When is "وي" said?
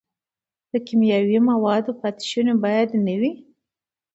3.19-3.31